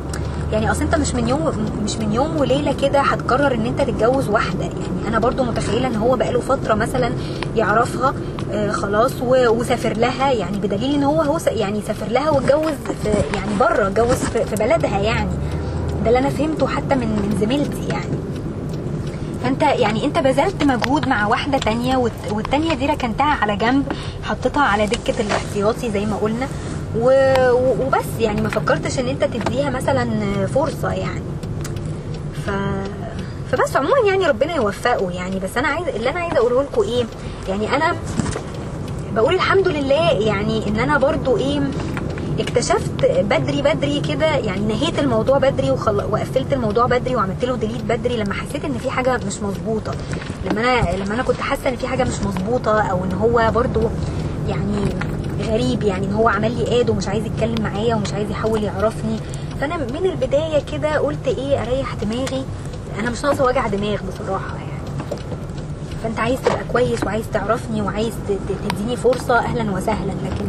يعني 0.52 0.70
أصل 0.70 0.82
أنت 0.82 0.94
مش 0.94 1.14
من 1.14 1.28
يوم 1.28 1.68
مش 1.84 1.96
من 1.96 2.12
يوم 2.12 2.36
وليلة 2.36 2.72
كده 2.72 3.00
هتقرر 3.00 3.54
إن 3.54 3.66
أنت 3.66 3.80
تتجوز 3.80 4.28
واحدة. 4.28 4.64
يعني 4.64 5.08
أنا 5.08 5.18
برضو 5.18 5.42
متخيلة 5.44 5.86
إن 5.86 5.96
هو 5.96 6.16
بقاله 6.16 6.40
فترة 6.40 6.74
مثلا 6.74 7.12
يعرفها 7.56 8.14
آه 8.52 8.70
خلاص 8.70 9.12
وسافر 9.22 9.96
لها. 9.96 10.32
يعني 10.32 10.58
بدليل 10.58 10.94
إن 10.94 11.02
هو 11.04 11.22
هو 11.22 11.38
يعني 11.46 11.82
سافر 11.86 12.06
لها 12.06 12.30
واتجوز 12.30 12.72
يعني 13.34 13.50
بره 13.60 13.86
اتجوز 13.86 14.16
في 14.16 14.56
بلدها 14.56 14.98
يعني. 14.98 15.30
ده 16.04 16.08
اللي 16.08 16.18
أنا 16.18 16.30
فهمته 16.30 16.66
حتى 16.66 16.94
من 16.94 17.08
من 17.08 17.36
زميلتي 17.40 17.88
يعني. 17.88 18.12
فأنت 19.44 19.62
يعني 19.62 20.04
أنت 20.04 20.18
بذلت 20.18 20.64
مجهود 20.64 21.08
مع 21.08 21.26
واحدة 21.26 21.58
تانية 21.58 21.96
والتانية 22.30 22.74
دي 22.74 22.86
ركنتها 22.86 23.26
على 23.42 23.56
جنب 23.56 23.84
حطيتها 24.22 24.62
على 24.62 24.86
دكة 24.86 25.20
الاحتياطي 25.20 25.90
زي 25.90 26.06
ما 26.06 26.16
قلنا. 26.16 26.46
وبس 26.96 28.04
يعني 28.20 28.40
ما 28.40 28.48
فكرتش 28.48 28.98
ان 28.98 29.08
انت 29.08 29.24
تديها 29.24 29.70
مثلا 29.70 30.06
فرصة 30.46 30.92
يعني. 30.92 31.22
ف 32.46 32.50
فبس 33.52 33.76
عموما 33.76 33.98
يعني 34.06 34.26
ربنا 34.26 34.54
يوفقه 34.56 35.10
يعني. 35.10 35.40
بس 35.40 35.56
أنا 35.56 35.68
عايز 35.68 35.88
اللي 35.88 36.10
أنا 36.10 36.20
عايزه 36.20 36.36
أقوله 36.36 36.62
لكم 36.62 36.82
إيه 36.82 37.04
يعني 37.48 37.76
أنا 37.76 37.96
بقول 39.14 39.34
الحمد 39.34 39.68
لله 39.68 40.10
يعني 40.10 40.68
إن 40.68 40.76
أنا 40.76 40.98
برضو 40.98 41.36
إيه 41.36 41.60
اكتشفت 42.40 43.04
بدري 43.20 43.62
بدري 43.62 44.00
كده 44.00 44.26
يعني 44.26 44.60
نهيت 44.60 44.98
الموضوع 44.98 45.38
بدري 45.38 45.70
وخل... 45.70 45.96
وقفلت 45.96 46.52
الموضوع 46.52 46.86
بدري 46.86 47.16
وعملت 47.16 47.44
له 47.44 47.56
ديليت 47.56 47.82
بدري 47.82 48.16
لما 48.16 48.34
حسيت 48.34 48.64
إن 48.64 48.78
في 48.78 48.90
حاجة 48.90 49.20
مش 49.26 49.42
مظبوطة. 49.42 49.92
لما 50.50 50.60
أنا 50.60 50.96
لما 50.96 51.14
أنا 51.14 51.22
كنت 51.22 51.40
حاسة 51.40 51.68
إن 51.68 51.76
في 51.76 51.86
حاجة 51.86 52.04
مش 52.04 52.20
مظبوطة 52.26 52.80
أو 52.80 53.04
إن 53.04 53.12
هو 53.12 53.50
برضو 53.54 53.80
يعني 54.48 54.84
غريب 55.42 55.82
يعني 55.82 56.14
هو 56.14 56.28
عمل 56.28 56.56
لي 56.58 56.80
آد 56.80 56.90
ومش 56.90 57.08
عايز 57.08 57.24
يتكلم 57.26 57.62
معايا 57.62 57.94
ومش 57.94 58.12
عايز 58.12 58.30
يحاول 58.30 58.62
يعرفني. 58.64 59.16
فأنا 59.60 59.76
من 59.76 60.06
البداية 60.06 60.62
كده 60.72 60.98
قلت 60.98 61.28
إيه 61.28 61.62
أريح 61.62 61.94
دماغي. 61.94 62.44
أنا 63.00 63.10
مش 63.10 63.22
ناقصة 63.24 63.44
وجع 63.44 63.66
دماغ 63.66 63.98
بصراحة 64.02 64.54
يعني. 64.56 64.72
فأنت 66.02 66.18
عايز 66.18 66.38
تبقى 66.40 66.64
كويس 66.72 67.04
وعايز 67.04 67.24
تعرفني 67.32 67.82
وعايز 67.82 68.12
تديني 68.68 68.96
فرصة 68.96 69.38
أهلا 69.38 69.70
وسهلا. 69.70 70.12
لكن 70.12 70.44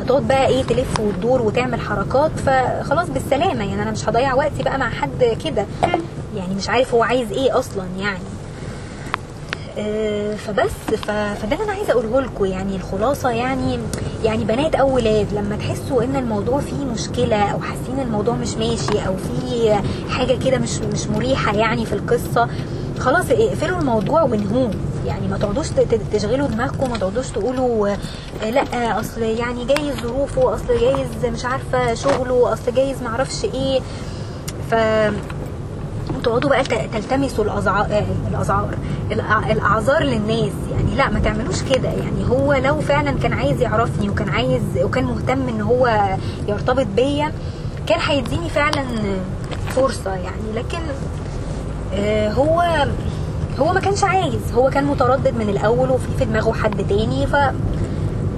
هتقعد 0.00 0.28
بقى 0.28 0.46
إيه 0.46 0.62
تلف 0.62 1.00
وتدور 1.00 1.42
وتعمل 1.42 1.80
حركات 1.80 2.30
فخلاص 2.46 3.08
بالسلامة 3.08 3.64
يعني. 3.64 3.82
أنا 3.82 3.90
مش 3.90 4.08
هضيع 4.08 4.34
وقتي 4.34 4.62
بقى 4.62 4.78
مع 4.78 4.90
حد 4.90 5.36
كده. 5.44 5.66
يعني 6.36 6.54
مش 6.54 6.68
عارف 6.68 6.94
هو 6.94 7.02
عايز 7.02 7.32
إيه 7.32 7.58
أصلا 7.58 7.84
يعني. 7.98 8.18
آه 9.78 10.34
فبس 10.34 10.70
فده 11.06 11.52
اللي 11.52 11.64
أنا 11.64 11.72
عايزة 11.72 11.92
أقوله 11.92 12.20
لكم 12.20 12.44
يعني. 12.44 12.76
الخلاصة 12.76 13.30
يعني 13.30 13.78
يعني 14.24 14.44
بنات 14.44 14.74
أو 14.74 14.94
ولاد 14.94 15.26
لما 15.34 15.56
تحسوا 15.56 16.02
إن 16.02 16.16
الموضوع 16.16 16.60
فيه 16.60 16.84
مشكلة 16.94 17.36
أو 17.36 17.60
حاسين 17.60 18.00
الموضوع 18.02 18.34
مش 18.34 18.54
ماشي 18.54 19.06
أو 19.06 19.14
في 19.16 19.74
حاجة 20.10 20.38
كده 20.44 20.58
مش 20.58 20.78
مش 20.78 21.06
مريحة 21.06 21.54
يعني 21.56 21.86
في 21.86 21.92
القصة 21.92 22.48
خلاص 22.98 23.30
اقفلوا 23.30 23.78
الموضوع 23.78 24.22
وانهوه. 24.22 24.70
يعني 25.06 25.28
ما 25.28 25.38
تقعدوش 25.38 25.66
تشغلوا 26.12 26.46
دماغكم 26.48 26.90
ما 26.90 26.98
تقعدوش 26.98 27.28
تقولوا 27.28 27.88
لأ 28.42 29.00
أصل 29.00 29.22
يعني 29.22 29.64
جايز 29.64 29.96
ظروفه 30.02 30.54
أصل 30.54 30.66
جايز 30.80 31.34
مش 31.34 31.44
عارفة 31.44 31.94
شغله 31.94 32.52
أصل 32.52 32.74
جايز 32.74 33.02
معرفش 33.02 33.44
إيه. 33.44 33.80
ف 34.70 34.74
تقعدوا 36.24 36.50
بقى 36.50 36.64
تلتمسوا 36.64 37.44
الاعذار 37.44 38.04
الاعذار 38.30 38.74
الأعذار 39.12 40.02
للناس. 40.02 40.52
يعني 40.72 40.94
لا 40.96 41.10
ما 41.10 41.18
تعملوش 41.20 41.62
كده. 41.62 41.88
يعني 41.88 42.28
هو 42.30 42.54
لو 42.54 42.80
فعلا 42.80 43.10
كان 43.10 43.32
عايز 43.32 43.60
يعرفني 43.60 44.08
وكان 44.08 44.28
عايز 44.28 44.62
وكان 44.82 45.04
مهتم 45.04 45.48
إن 45.48 45.60
هو 45.60 46.16
يرتبط 46.48 46.86
بيا 46.96 47.32
كان 47.86 48.00
هيديني 48.00 48.48
فعلا 48.48 48.84
فرصة 49.68 50.14
يعني. 50.14 50.52
لكن 50.54 50.78
هو 52.34 52.86
هو 53.58 53.72
ما 53.72 53.80
كانش 53.80 54.04
عايز. 54.04 54.52
هو 54.54 54.70
كان 54.70 54.84
متردد 54.84 55.34
من 55.34 55.48
الأول 55.48 55.90
وفي 55.90 56.06
في 56.18 56.24
دماغه 56.24 56.52
حد 56.52 56.86
تاني 56.88 57.26
ف 57.26 57.36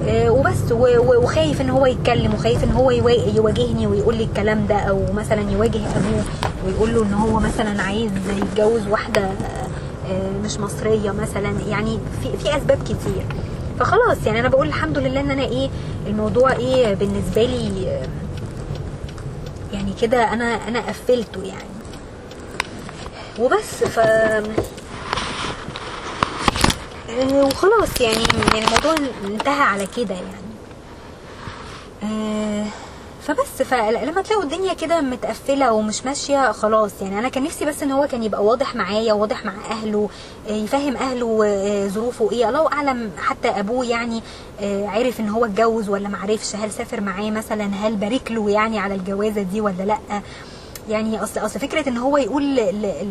وبس. 0.09 0.73
وخايف 0.73 1.61
إن 1.61 1.71
هو 1.71 1.87
يتكلم 1.87 2.35
وخايف 2.35 2.65
إن 2.65 2.71
هو 2.71 2.91
يواجهني 2.91 3.87
ويقول 3.87 4.17
لي 4.17 4.25
الكلام 4.25 4.67
ده 4.67 4.75
أو 4.77 5.13
مثلا 5.15 5.51
يواجه 5.51 5.79
أبوه 5.79 6.23
ويقول 6.67 6.95
له 6.95 7.03
إن 7.03 7.15
هو 7.15 7.41
مثلا 7.41 7.83
عايز 7.83 8.11
يتجوز 8.37 8.87
واحدة 8.89 9.29
مش 10.45 10.59
مصرية 10.61 11.11
مثلا 11.11 11.55
يعني 11.69 11.99
في 12.23 12.37
في 12.39 12.57
أسباب 12.57 12.83
كتير. 12.85 13.25
فخلاص 13.81 14.17
يعني 14.27 14.41
أنا 14.41 14.49
بقول 14.49 14.67
الحمد 14.69 14.99
لله 14.99 15.21
إن 15.21 15.31
أنا 15.31 15.45
إيه 15.45 15.71
الموضوع 16.07 16.53
إيه 16.53 16.95
بالنسبة 16.95 17.43
لي 17.45 18.01
يعني 19.73 19.93
كده 20.01 20.33
أنا 20.33 20.69
أنا 20.69 20.81
قفلته 20.81 21.43
يعني. 21.43 21.71
وبس 23.39 23.85
ف 23.85 23.99
وخلاص 27.33 28.01
يعني 28.01 28.25
يعني 28.55 28.67
الموضوع 28.67 28.95
انتهى 29.25 29.63
على 29.63 29.87
كده 29.97 30.15
يعني. 30.15 30.51
فبس 33.23 33.63
فلما 33.63 34.23
تلاقوا 34.23 34.43
الدنيا 34.45 34.75
كده 34.75 35.01
متقفلة 35.01 35.73
ومش 35.73 36.05
ماشية 36.05 36.53
خلاص. 36.53 36.91
يعني 37.03 37.19
أنا 37.19 37.29
كان 37.29 37.45
نفسي 37.45 37.65
بس 37.65 37.83
إن 37.83 37.91
هو 37.91 38.07
كان 38.07 38.23
يبقى 38.23 38.45
واضح 38.45 38.75
معايا 38.75 39.13
واضح 39.13 39.45
مع 39.45 39.53
أهله 39.71 40.09
يفهم 40.49 40.97
أهله 40.97 41.39
ظروفه 41.89 42.33
إيه. 42.33 42.49
الله 42.49 42.73
أعلم 42.73 43.11
حتى 43.19 43.49
أبوه 43.49 43.87
يعني 43.87 44.23
عرف 44.63 45.21
إن 45.21 45.29
هو 45.29 45.45
اتجوز 45.45 45.89
ولا 45.89 46.09
معرفش 46.09 46.57
هل 46.57 46.71
سافر 46.71 47.01
معاه 47.01 47.31
مثلا 47.31 47.65
هل 47.65 47.97
بارك 47.97 48.31
له 48.33 48.51
يعني 48.51 48.79
على 48.79 48.95
الجوازة 48.95 49.43
دي 49.43 49.61
ولا 49.61 49.83
لأ. 49.83 49.99
يعني 50.89 51.23
اصل 51.23 51.41
أصل 51.41 51.61
فكرة 51.61 51.89
إن 51.89 51.97
هو 51.99 52.17
يقول 52.17 52.57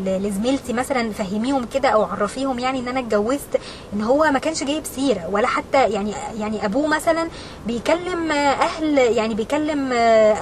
لزميلتي 0.06 0.74
مثلا 0.74 1.12
فهميهم 1.12 1.66
كده 1.74 1.90
أو 1.90 2.04
عرفيهم 2.04 2.60
يعني 2.60 2.80
إن 2.80 2.88
أنا 2.88 3.00
اتجوزت 3.00 3.60
إن 3.94 4.02
هو 4.02 4.32
ما 4.32 4.40
كانش 4.40 4.64
جايب 4.64 4.84
سيرة 4.96 5.30
ولا 5.32 5.48
حتى 5.48 5.90
يعني 5.90 6.14
يعني 6.40 6.66
أبوه 6.66 6.88
مثلا 6.88 7.28
بيكلم 7.68 8.32
أهل 8.32 8.98
يعني 8.98 9.34
بيكلم 9.34 9.94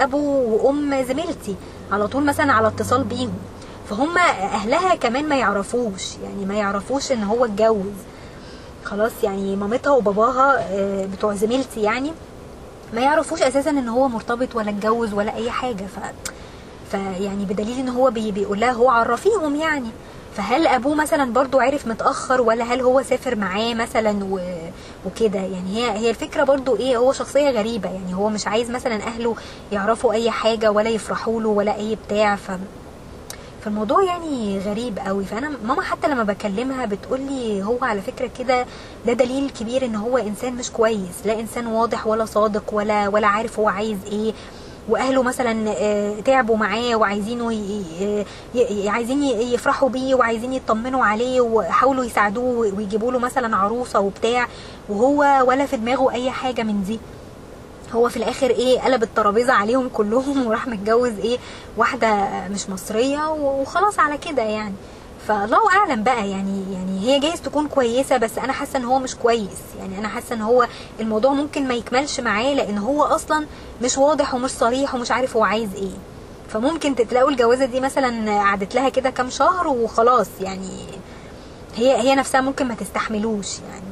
أبو 0.02 0.18
وأم 0.64 1.04
زميلتي 1.04 1.56
على 1.92 2.08
طول 2.08 2.24
مثلا 2.26 2.54
على 2.54 2.68
اتصال 2.68 3.04
بيهم. 3.04 3.34
فهم 3.90 4.18
أهلها 4.18 4.96
كمان 4.96 5.30
ما 5.30 5.36
يعرفوش 5.36 6.04
يعني 6.24 6.46
ما 6.46 6.54
يعرفوش 6.54 7.12
إن 7.12 7.24
هو 7.24 7.46
اتجوز. 7.46 7.94
خلاص 8.84 9.12
يعني 9.24 9.56
مامتها 9.56 9.92
وباباها 9.92 10.68
بتوع 11.06 11.34
زميلتي 11.34 11.82
يعني 11.82 12.12
ما 12.94 13.02
يعرفوش 13.02 13.42
أساسا 13.42 13.70
إن 13.70 13.90
هو 13.90 14.08
مرتبط 14.08 14.56
ولا 14.56 14.70
اتجوز 14.70 15.14
ولا 15.14 15.36
أي 15.36 15.52
حاجة. 15.52 15.84
ف 15.96 16.00
فيعني 16.92 17.46
بدليل 17.46 17.80
إن 17.80 17.90
هو 17.90 18.10
بي 18.10 18.32
بيقول 18.32 18.60
لها 18.60 18.72
هو 18.72 18.90
عرفيهم 18.90 19.56
يعني. 19.56 19.90
فهل 20.38 20.68
أبوه 20.68 20.96
مثلا 20.96 21.34
برضو 21.34 21.60
عرف 21.60 21.88
متأخر 21.88 22.42
ولا 22.42 22.64
هل 22.64 22.82
هو 22.82 23.04
سافر 23.04 23.36
معاه 23.36 23.74
مثلا 23.74 24.24
و... 24.24 24.40
وكده؟ 25.06 25.40
يعني 25.40 25.78
هي 25.78 25.92
هي 25.92 26.10
الفكرة 26.10 26.44
برضو 26.44 26.76
إيه 26.76 26.98
هو 26.98 27.14
شخصية 27.14 27.50
غريبة. 27.50 27.90
يعني 27.90 28.14
هو 28.16 28.30
مش 28.30 28.48
عايز 28.48 28.72
مثلا 28.72 28.96
أهله 28.96 29.36
يعرفوا 29.72 30.14
أي 30.14 30.32
حاجة 30.32 30.72
ولا 30.72 30.90
يفرحوا 30.90 31.42
له 31.42 31.50
ولا 31.50 31.76
أي 31.76 31.98
بتاع. 32.06 32.36
ف 32.36 32.52
فالموضوع 33.66 34.04
يعني 34.04 34.60
غريب 34.60 35.00
قوي. 35.00 35.26
فأنا 35.26 35.52
ماما 35.66 35.82
حتى 35.82 36.08
لما 36.08 36.24
بكلمها 36.24 36.86
بتقول 36.86 37.20
لي 37.22 37.64
هو 37.64 37.78
على 37.82 38.02
فكرة 38.02 38.30
كده 38.40 38.66
ده 39.06 39.14
دليل 39.14 39.50
كبير 39.50 39.86
إن 39.86 39.96
هو 39.96 40.18
إنسان 40.18 40.56
مش 40.56 40.72
كويس. 40.72 41.26
لا 41.26 41.40
إنسان 41.40 41.68
واضح 41.68 42.08
ولا 42.08 42.26
صادق 42.26 42.74
ولا 42.74 43.08
ولا 43.08 43.28
عارف 43.28 43.60
هو 43.60 43.70
عايز 43.70 43.98
إيه. 44.12 44.34
وأهله 44.90 45.24
مثلا 45.24 45.74
آه، 45.78 46.20
تعبوا 46.26 46.58
معاه 46.58 46.96
وعايزينه 46.96 47.46
عايزين 48.88 49.24
يفرحوا 49.24 49.90
بيه 49.90 50.16
وعايزين 50.16 50.54
يطمنوا 50.54 51.06
عليه 51.06 51.42
وحاولوا 51.42 52.06
يساعدوه 52.06 52.74
ويجيبوا 52.76 53.12
له 53.12 53.20
مثلا 53.20 53.58
عروسة 53.58 54.00
وبتاع 54.00 54.48
وهو 54.90 55.44
ولا 55.48 55.66
في 55.66 55.78
دماغه 55.78 56.12
أي 56.12 56.32
حاجة 56.32 56.64
من 56.64 56.84
دي. 56.84 57.00
هو 57.94 58.10
في 58.10 58.18
الآخر 58.18 58.50
إيه 58.50 58.80
قلب 58.80 59.04
الترابيزة 59.04 59.54
عليهم 59.54 59.90
كلهم 59.90 60.38
وراح 60.48 60.68
متجوز 60.68 61.20
إيه 61.20 61.38
واحدة 61.78 62.28
مش 62.50 62.70
مصرية 62.70 63.32
وخلاص 63.32 64.00
على 64.00 64.18
كده 64.18 64.42
يعني. 64.44 64.74
فالله 65.28 65.70
أعلم 65.76 66.04
بقى 66.04 66.30
يعني 66.30 66.64
يعني 66.74 67.00
هي 67.00 67.20
جايز 67.20 67.42
تكون 67.42 67.68
كويسة 67.68 68.18
بس 68.18 68.38
أنا 68.38 68.54
حاسة 68.54 68.80
إن 68.80 68.86
هو 68.86 69.00
مش 69.00 69.16
كويس. 69.16 69.60
يعني 69.80 69.98
أنا 70.00 70.08
حاسة 70.08 70.36
إن 70.36 70.42
هو 70.42 70.68
الموضوع 71.00 71.32
ممكن 71.34 71.68
ما 71.68 71.74
يكملش 71.74 72.20
معاه 72.20 72.54
لأن 72.54 72.78
هو 72.78 73.04
أصلا 73.04 73.46
مش 73.82 73.98
واضح 73.98 74.34
ومش 74.34 74.52
صريح 74.52 74.96
ومش 74.96 75.12
عارف 75.12 75.36
هو 75.38 75.44
عايز 75.44 75.76
إيه. 75.76 75.98
فممكن 76.50 76.96
تلاقوا 76.96 77.30
الجوازة 77.32 77.66
دي 77.66 77.80
مثلا 77.80 78.32
قعدت 78.40 78.76
لها 78.76 78.90
كده 78.90 79.10
كام 79.10 79.30
شهر 79.30 79.68
وخلاص 79.68 80.28
يعني 80.42 80.70
هي 81.76 81.98
هي 81.98 82.16
نفسها 82.16 82.42
ممكن 82.42 82.68
ما 82.68 82.76
تستحملوش 82.76 83.48
يعني. 83.60 83.87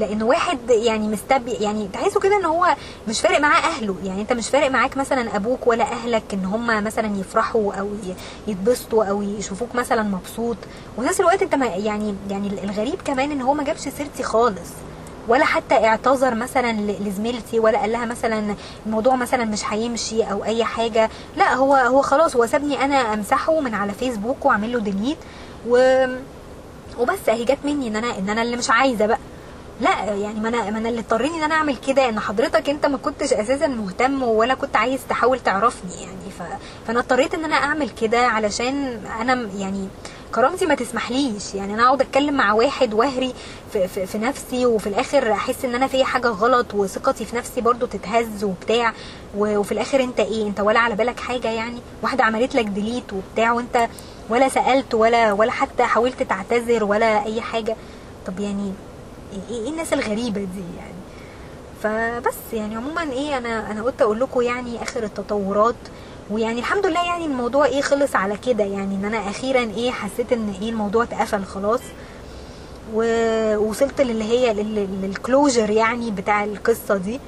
لأن 0.00 0.22
واحد 0.22 0.58
يعني 0.70 1.08
مستبيع 1.08 1.52
يعني 1.52 1.88
تحسه 1.92 2.20
كده 2.20 2.36
إن 2.36 2.44
هو 2.44 2.66
مش 3.08 3.20
فارق 3.20 3.40
معاه 3.40 3.60
أهله. 3.60 3.96
يعني 4.04 4.20
أنت 4.20 4.32
مش 4.32 4.48
فارق 4.48 4.70
معاك 4.70 4.96
مثلا 4.96 5.36
أبوك 5.36 5.66
ولا 5.66 5.84
أهلك 5.84 6.22
إن 6.32 6.44
هم 6.44 6.84
مثلا 6.84 7.20
يفرحوا 7.20 7.72
أو 7.74 7.88
يتبسطوا 8.46 9.04
أو 9.04 9.22
يشوفوك 9.22 9.74
مثلا 9.74 10.02
مبسوط. 10.02 10.56
وفي 10.98 11.08
نفس 11.08 11.20
الوقت 11.20 11.42
أنت 11.42 11.54
ما 11.54 11.66
يعني 11.66 12.14
يعني 12.30 12.64
الغريب 12.64 13.02
كمان 13.04 13.30
إن 13.30 13.40
هو 13.40 13.54
ما 13.54 13.64
جابش 13.64 13.80
سيرتي 13.80 14.22
خالص. 14.22 14.70
ولا 15.28 15.44
حتى 15.44 15.74
اعتذر 15.74 16.34
مثلا 16.34 16.72
لزميلتي 16.80 17.58
ولا 17.58 17.78
قال 17.78 17.92
لها 17.92 18.04
مثلا 18.06 18.54
الموضوع 18.86 19.16
مثلا 19.16 19.44
مش 19.44 19.60
هيمشي 19.72 20.22
أو 20.22 20.44
أي 20.44 20.64
حاجة. 20.64 21.10
لا 21.36 21.54
هو 21.54 21.74
هو 21.74 22.02
خلاص 22.02 22.36
هو 22.36 22.46
سابني 22.46 22.84
أنا 22.84 23.14
أمسحه 23.14 23.60
من 23.60 23.74
على 23.74 23.92
فيسبوك 23.92 24.44
واعمل 24.44 24.72
له 24.72 24.78
delete 24.80 25.18
و 25.68 26.04
وبس 26.98 27.28
اهي 27.28 27.44
جت 27.44 27.58
مني 27.64 27.88
إن 27.88 27.96
أنا 27.96 28.18
إن 28.18 28.30
أنا 28.30 28.42
اللي 28.42 28.56
مش 28.56 28.70
عايزة 28.70 29.06
بقى. 29.06 29.18
لا 29.80 30.04
يعني 30.04 30.40
ما 30.40 30.48
أنا 30.48 30.70
ما 30.70 30.78
أنا 30.78 30.88
اللي 30.88 31.00
اضطرني 31.00 31.36
إن 31.38 31.42
أنا 31.42 31.54
أعمل 31.54 31.76
كده 31.76 32.08
إن 32.08 32.20
حضرتك 32.20 32.68
أنت 32.70 32.86
ما 32.86 32.98
كنتش 32.98 33.32
أساسا 33.32 33.66
مهتم 33.66 34.22
ولا 34.22 34.54
كنت 34.54 34.76
عايز 34.76 35.00
تحاول 35.08 35.40
تعرفني 35.40 35.92
يعني. 36.02 36.30
ف... 36.38 36.42
فأنا 36.86 37.00
اضطريت 37.00 37.34
إن 37.34 37.44
أنا 37.44 37.56
أعمل 37.56 37.90
كده 37.90 38.26
علشان 38.26 39.00
أنا 39.20 39.48
يعني 39.58 39.88
كرامتي 40.34 40.66
ما 40.66 40.74
تسمحليش. 40.74 41.54
يعني 41.54 41.74
أنا 41.74 41.84
أقعد 41.86 42.00
أتكلم 42.00 42.34
مع 42.34 42.52
واحد 42.52 42.94
واهري 42.94 43.34
في, 43.72 43.88
في, 43.88 44.06
في 44.06 44.18
نفسي 44.18 44.66
وفي 44.66 44.86
الآخر 44.86 45.32
أحس 45.32 45.64
إن 45.64 45.74
أنا 45.74 45.86
في 45.86 46.04
حاجة 46.04 46.28
غلط 46.28 46.74
وثقتي 46.74 47.24
في 47.24 47.36
نفسي 47.36 47.60
برضو 47.60 47.86
تتهز 47.86 48.44
وبتاع. 48.44 48.92
وفي 49.36 49.72
الآخر 49.72 50.00
أنت 50.00 50.20
إيه؟ 50.20 50.46
أنت 50.46 50.60
ولا 50.60 50.80
على 50.80 50.94
بالك 50.94 51.20
حاجة 51.20 51.48
يعني؟ 51.50 51.80
واحدة 52.02 52.24
عملت 52.24 52.54
لك 52.54 52.64
ديليت 52.64 53.12
وبتاع 53.12 53.52
وأنت 53.52 53.88
ولا 54.28 54.48
سألت 54.48 54.94
ولا 54.94 55.32
ولا 55.32 55.50
حتى 55.52 55.82
حاولت 55.82 56.22
تعتذر 56.22 56.84
ولا 56.84 57.24
أي 57.24 57.40
حاجة. 57.40 57.76
طب 58.26 58.40
يعني 58.40 58.72
إيه 59.32 59.56
إيه 59.64 59.70
الناس 59.70 59.92
الغريبة 59.92 60.40
دي 60.40 60.64
يعني. 60.78 60.94
فبس 61.82 62.34
يعني 62.52 62.76
عموما 62.76 63.02
إيه 63.02 63.38
أنا 63.38 63.70
أنا 63.70 63.82
قلت 63.82 64.02
أقول 64.02 64.20
لكم 64.20 64.40
يعني 64.42 64.82
آخر 64.82 65.02
التطورات. 65.02 65.74
ويعني 66.30 66.58
الحمد 66.60 66.86
لله 66.86 67.04
يعني 67.06 67.24
الموضوع 67.26 67.64
إيه 67.66 67.82
خلص 67.82 68.16
على 68.16 68.36
كده 68.36 68.64
يعني 68.64 68.94
إن 68.94 69.04
أنا 69.04 69.30
أخيرا 69.30 69.60
إيه 69.60 69.90
حسيت 69.90 70.32
إن 70.32 70.54
إيه 70.62 70.70
الموضوع 70.70 71.02
اتقفل 71.02 71.44
خلاص. 71.44 71.80
ووصلت 72.94 74.00
للي 74.00 74.24
هي 74.24 74.52
لل- 74.54 74.88
للكلوجر 75.02 75.70
يعني 75.70 76.10
بتاع 76.10 76.44
القصة 76.44 76.96
دي. 76.96 77.20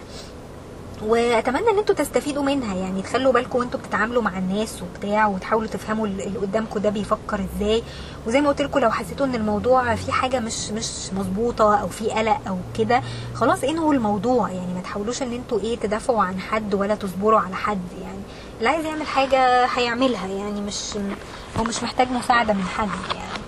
واتمنى 1.03 1.71
ان 1.71 1.79
أنتوا 1.79 1.95
تستفيدوا 1.95 2.43
منها 2.43 2.75
يعني 2.75 3.03
تخلوا 3.03 3.33
بالكم 3.33 3.59
وانتوا 3.59 3.81
بتتعاملوا 3.81 4.23
مع 4.23 4.39
الناس 4.39 4.83
وبتاع 4.83 5.27
وتحاولوا 5.27 5.69
تفهموا 5.69 6.07
ال- 6.07 6.21
اللي 6.21 6.39
قدامكم 6.39 6.81
ده 6.81 6.91
بيفكر 6.91 7.45
إزاي. 7.57 7.83
وزي 8.27 8.41
ما 8.41 8.49
قلت 8.49 8.63
لكم 8.63 8.79
لو 8.79 8.91
حسيتوا 8.91 9.27
ان 9.27 9.35
الموضوع 9.35 9.95
فيه 9.95 10.13
حاجة 10.13 10.41
مش 10.41 10.71
مش 10.71 10.89
مظبوطة 11.13 11.77
أو 11.81 11.89
فيه 11.89 12.13
قلق 12.13 12.41
أو 12.49 12.57
كده 12.79 13.03
خلاص 13.35 13.65
انهوا 13.65 13.95
الموضوع. 13.95 14.51
يعني 14.51 14.75
ما 14.75 14.81
تحاولوش 14.81 15.23
ان 15.23 15.33
أنتوا 15.33 15.61
إيه 15.61 15.77
تدافعوا 15.79 16.23
عن 16.23 16.41
حد 16.41 16.75
ولا 16.75 16.95
تصبروا 16.95 17.41
على 17.41 17.55
حد. 17.57 17.81
يعني 18.03 18.19
اللي 18.59 18.69
عايز 18.69 18.85
يعمل 18.87 19.07
حاجة 19.07 19.65
هيعملها 19.67 20.27
يعني 20.27 20.61
مش 20.61 20.81
هو 21.59 21.65
مش 21.65 21.83
محتاج 21.83 22.11
مساعدة 22.11 22.53
من 22.53 22.65
حد 22.65 22.89
يعني. 23.15 23.43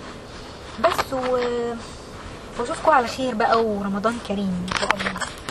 بس 0.79 1.13
و... 1.13 1.37
واشوفكم 2.59 2.91
على 2.91 3.07
خير 3.07 3.35
بقى 3.35 3.63
ورمضان 3.65 4.17
كريم 4.27 4.65
إن 4.71 4.79
شاء 4.79 4.95
الله. 4.95 5.11